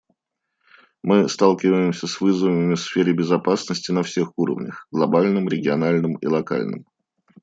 Мы 1.03 1.29
сталкиваемся 1.29 2.07
с 2.07 2.19
вызовами 2.19 2.73
в 2.73 2.79
сфере 2.79 3.13
безопасности 3.13 3.91
на 3.91 4.01
всех 4.01 4.31
уровнях— 4.35 4.87
глобальном, 4.91 5.47
региональном 5.47 6.15
и 6.15 6.25
локальном. 6.25 6.87